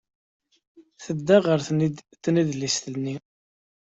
[1.03, 1.59] Tedda ɣer
[2.23, 3.15] tnedlist-nni.